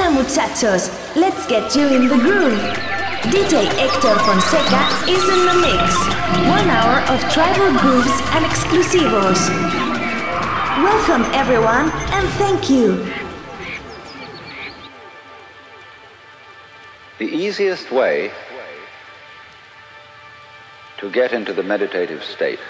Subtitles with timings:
[0.00, 2.58] Hola muchachos, let's get you in the groove.
[3.34, 5.94] DJ Hector Fonseca is in the mix.
[6.48, 9.50] One hour of tribal grooves and exclusivos.
[10.82, 13.12] Welcome everyone and thank you.
[17.18, 18.32] The easiest way
[20.96, 22.60] to get into the meditative state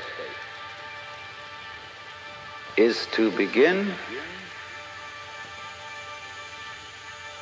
[2.77, 3.95] is to begin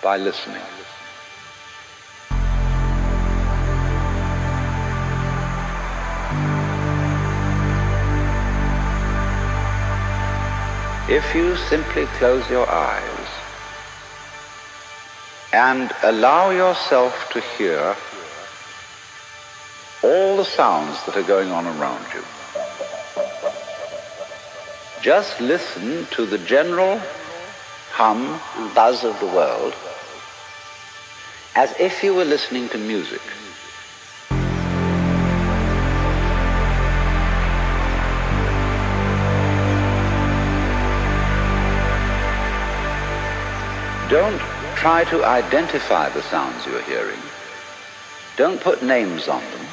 [0.03, 0.62] by listening.
[11.09, 13.29] If you simply close your eyes
[15.55, 17.97] and allow yourself to hear
[20.03, 22.23] all the sounds that are going on around you,
[25.03, 27.01] just listen to the general
[27.92, 29.75] hum and buzz of the world
[31.55, 33.23] as if you were listening to music.
[44.09, 44.41] Don't
[44.75, 47.20] try to identify the sounds you're hearing.
[48.37, 49.67] Don't put names on them.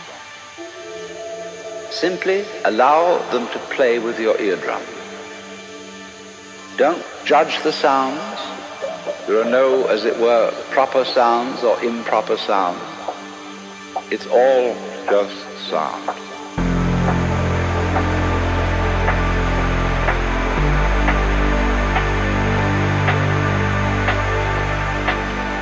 [1.89, 4.83] Simply allow them to play with your eardrum.
[6.75, 8.54] Don't judge the sounds.
[9.27, 12.79] There are no, as it were, proper sounds or improper sounds.
[14.11, 14.75] It's all
[15.09, 15.35] just
[15.67, 16.09] sound.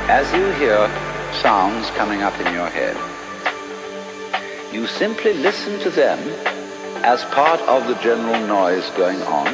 [0.10, 0.90] As you hear
[1.42, 2.98] sounds coming up in your head,
[4.74, 6.20] you simply listen to them
[7.06, 9.48] as part of the general noise going on,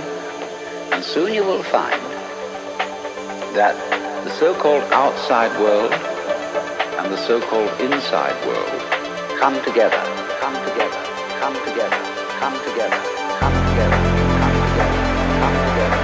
[0.94, 2.02] and soon you will find
[3.56, 3.99] that
[4.30, 8.70] the so-called outside world and the so-called inside world
[9.40, 9.98] come together,
[10.40, 11.02] come together,
[11.40, 11.98] come together,
[12.40, 13.00] come together,
[13.40, 13.98] come together, come together,
[15.40, 16.00] come together,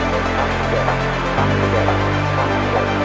[1.35, 1.95] come together,
[2.25, 3.04] come together,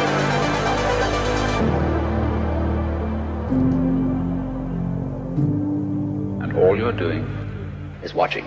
[6.97, 7.23] Doing
[8.03, 8.40] is watching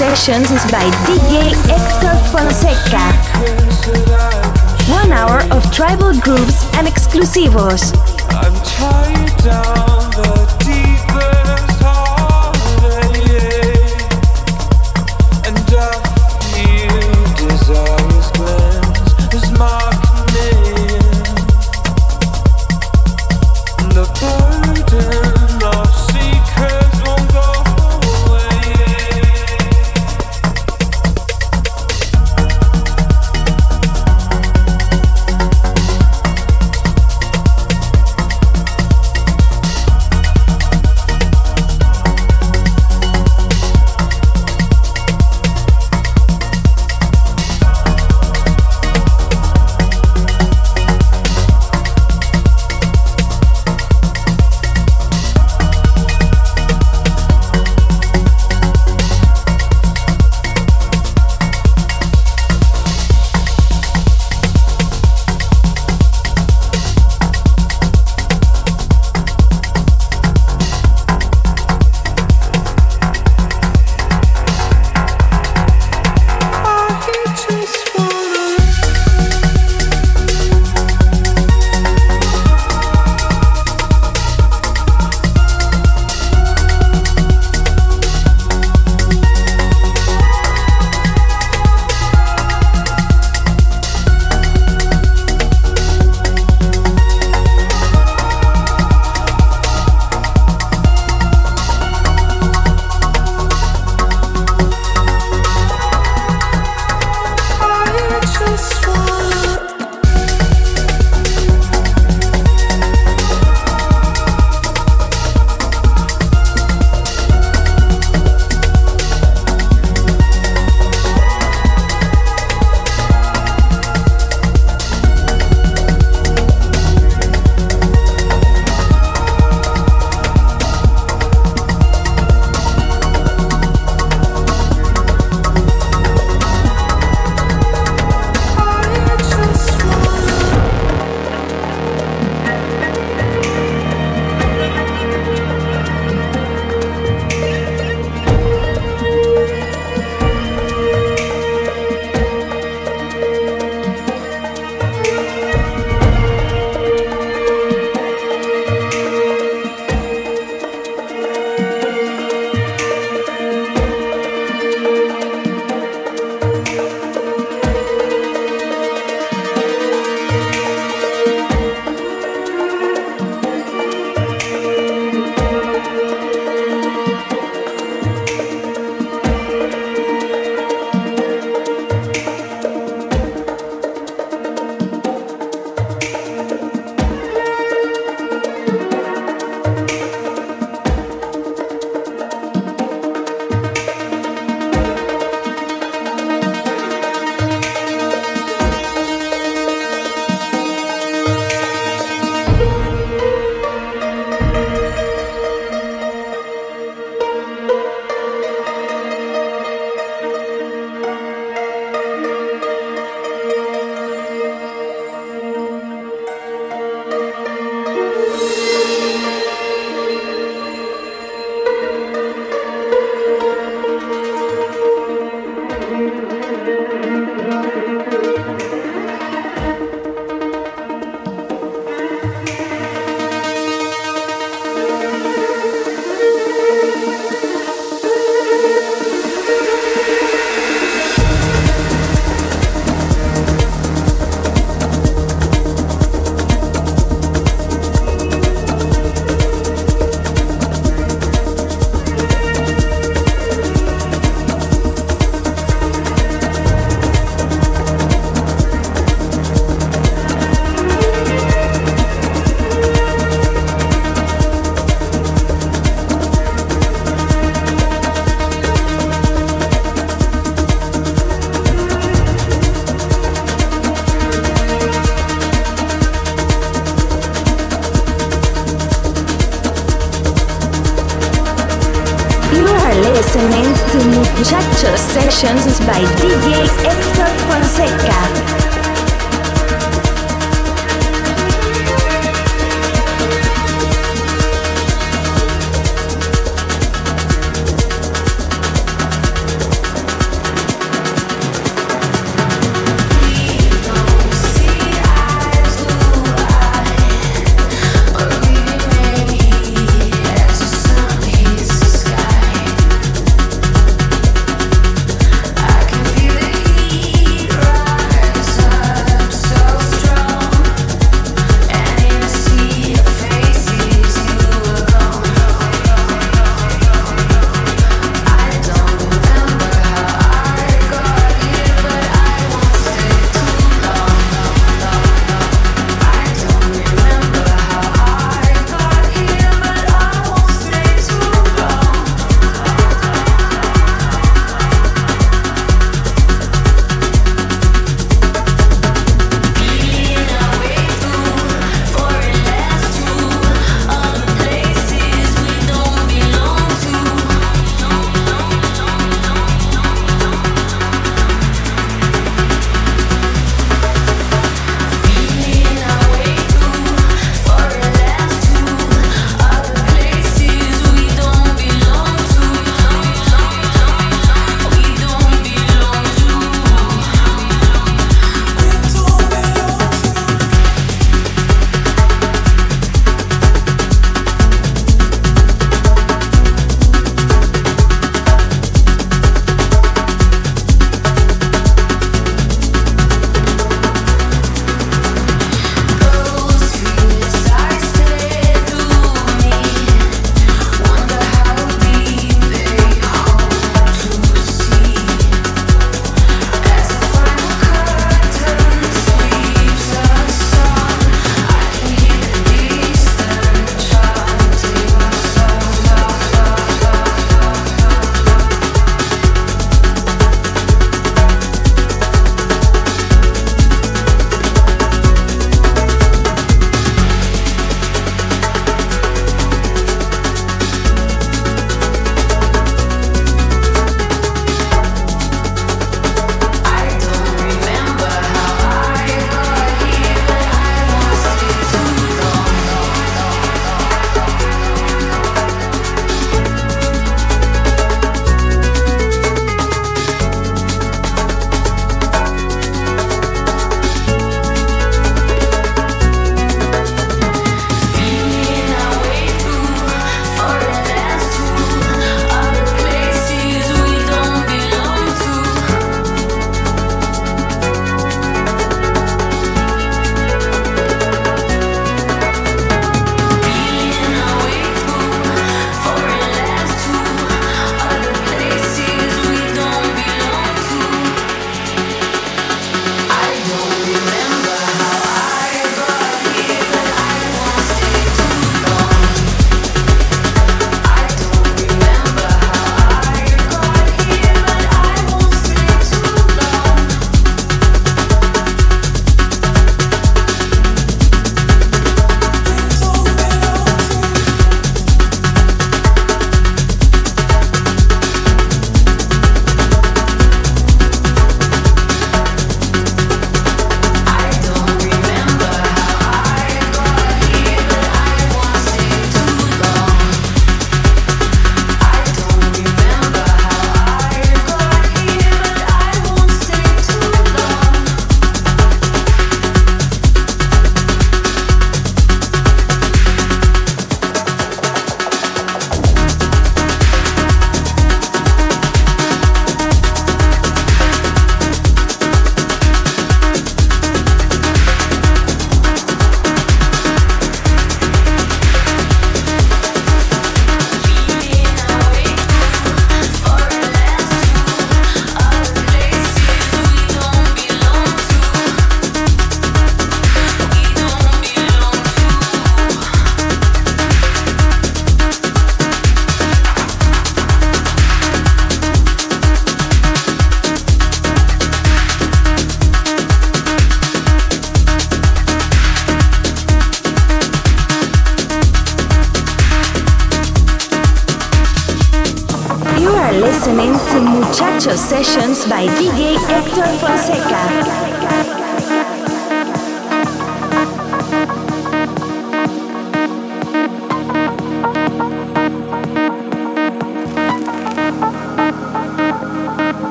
[0.00, 3.12] Muchachos Sessions by DJ Hector Fonseca.
[4.90, 7.92] One hour of tribal grooves and exclusivos.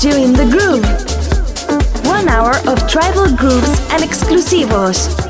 [0.00, 0.84] Get you in the groove.
[2.06, 5.27] One hour of tribal grooves and exclusivos.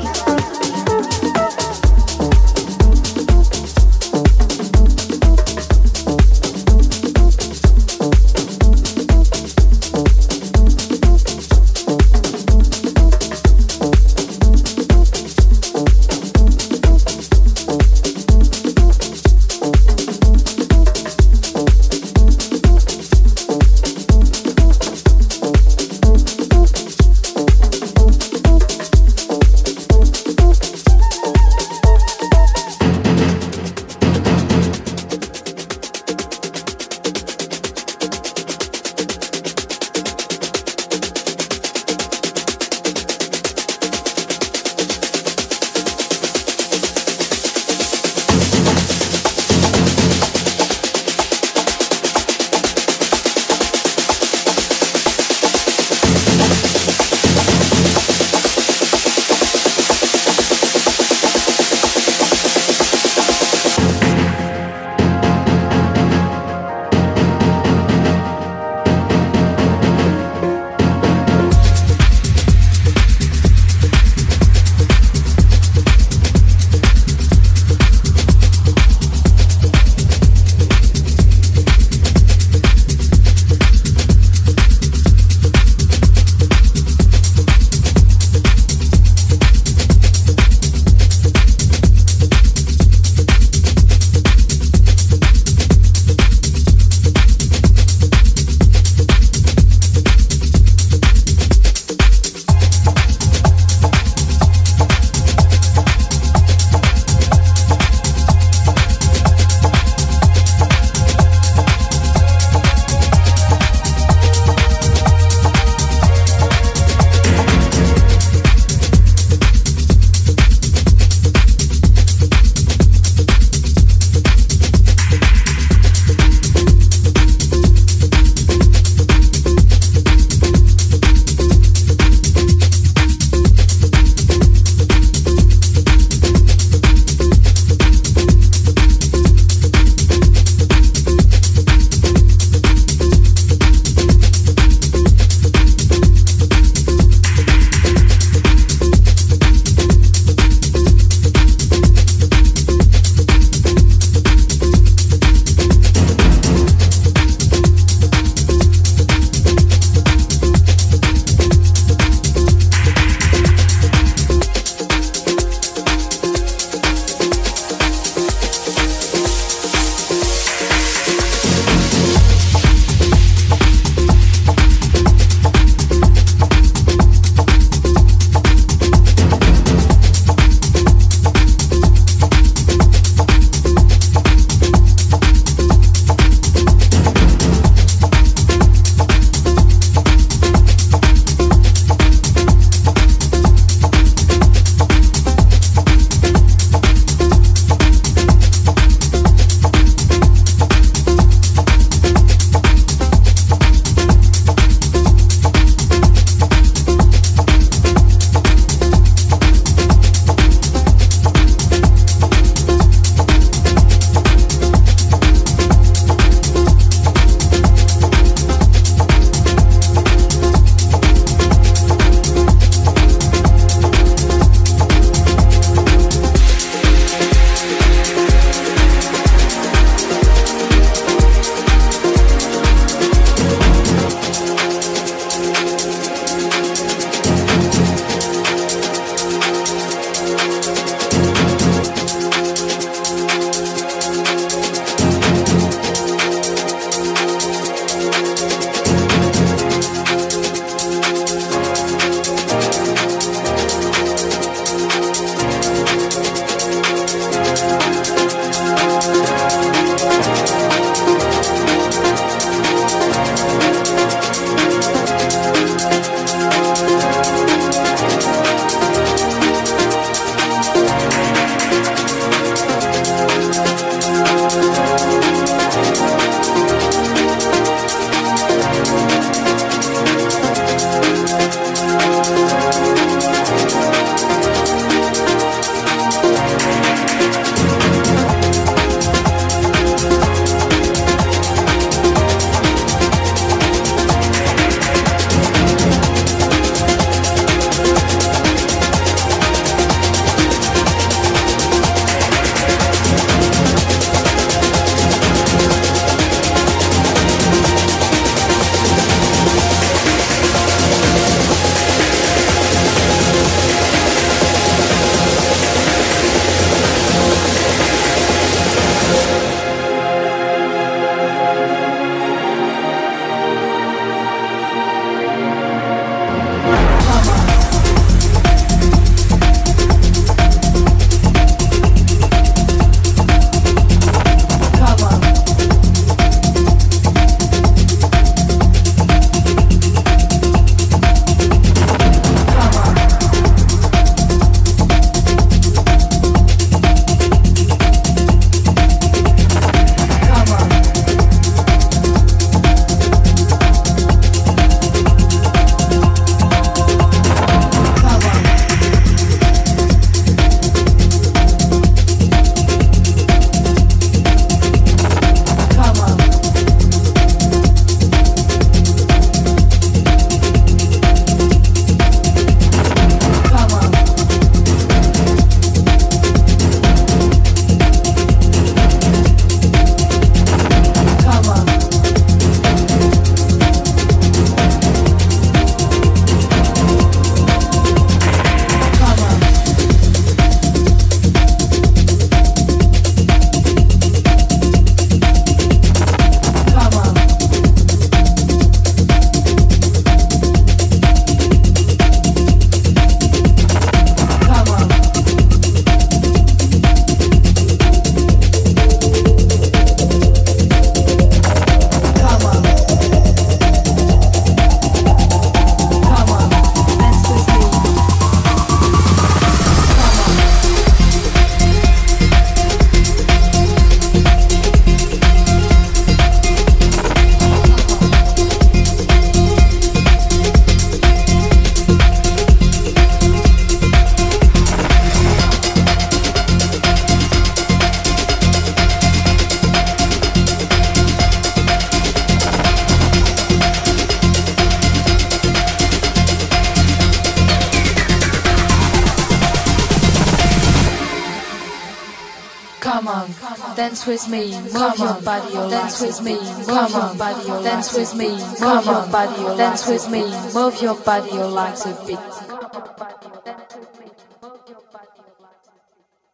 [453.89, 456.35] Dance with me, move your body, dance with me,
[456.67, 460.21] move your body, dance with me, move your body, dance with me,
[460.53, 462.19] move your body, your legs a bit.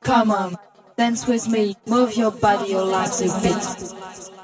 [0.01, 0.57] Come on,
[0.97, 4.34] dance with me, move your body, your legs a bit.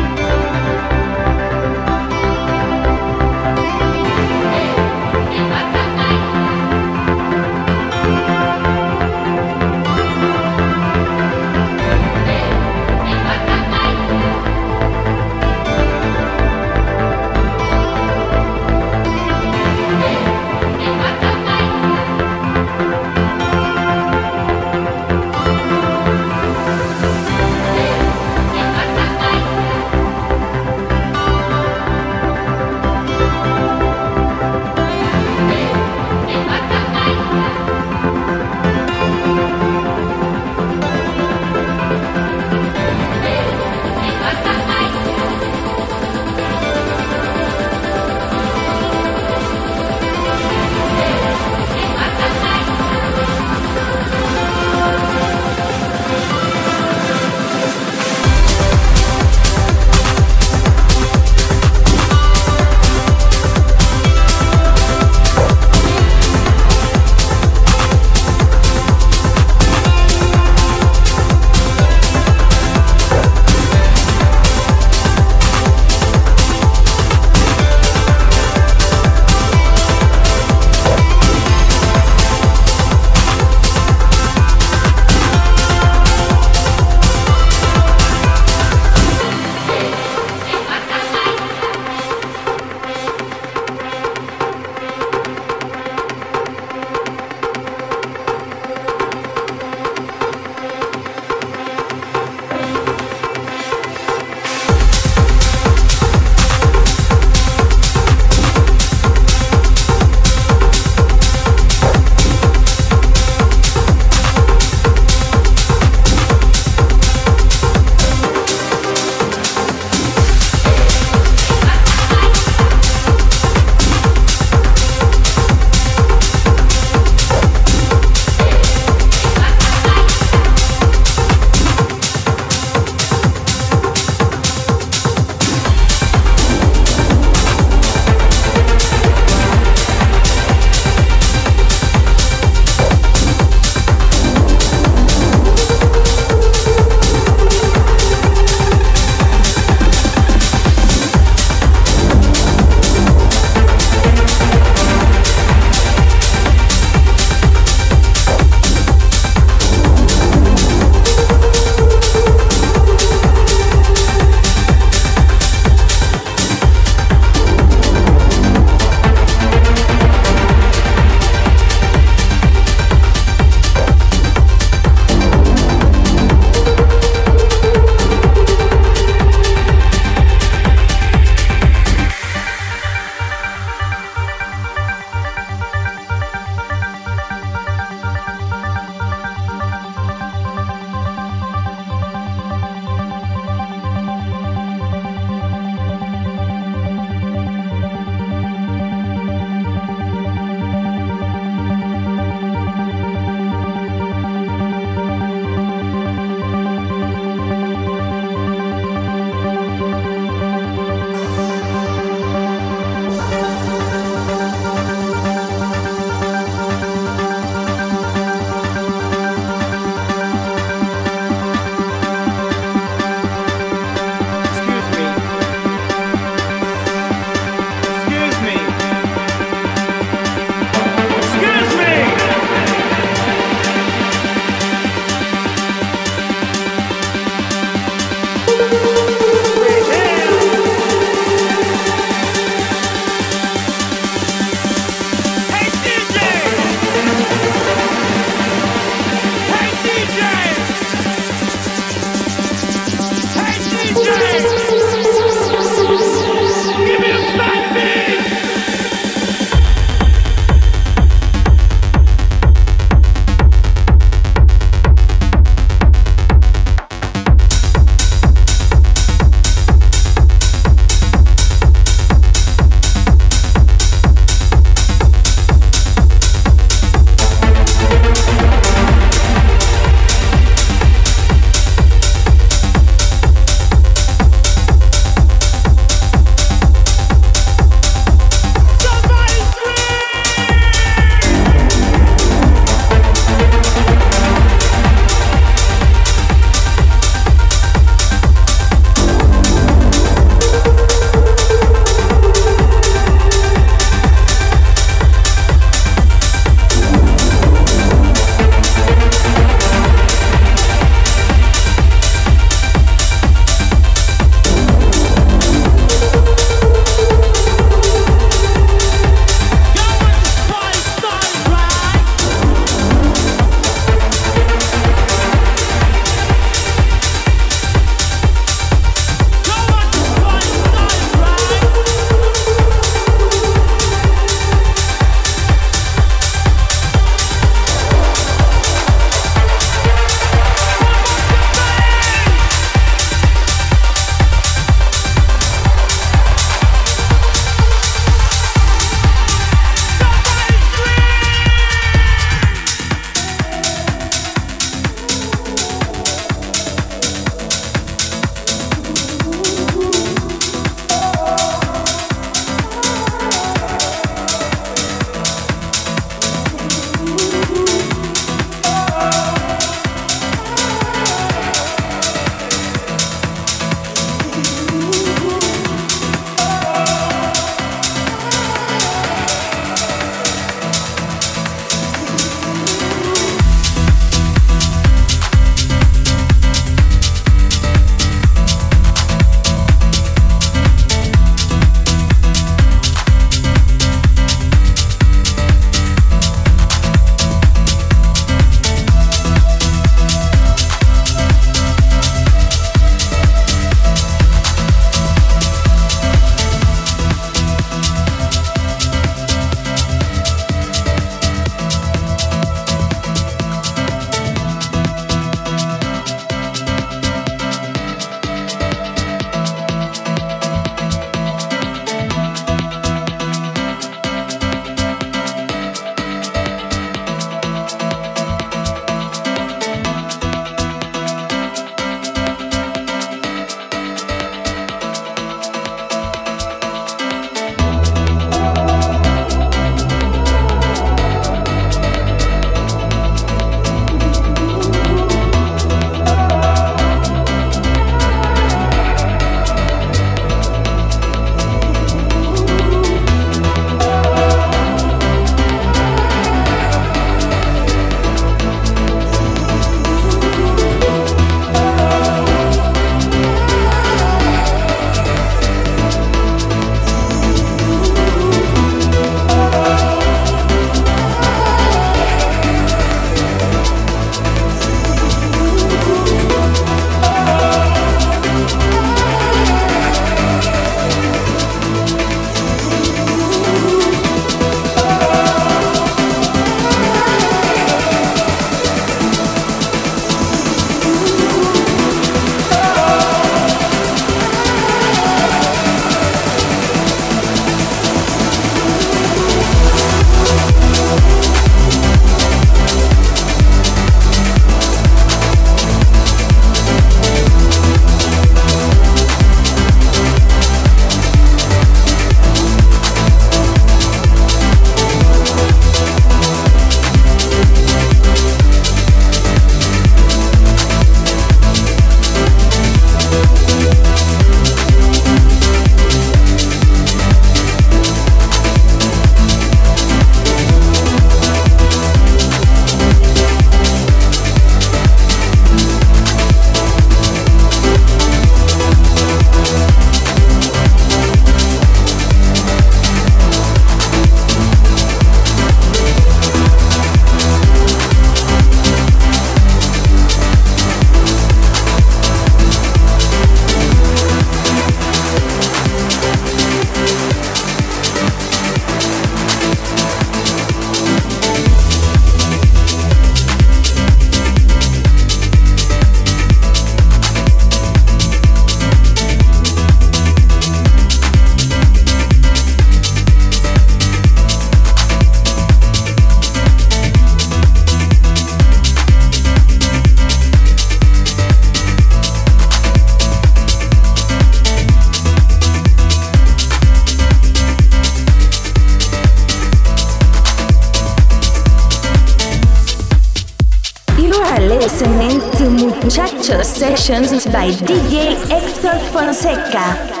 [596.61, 600.00] Sessions by DJ Hector Fonseca.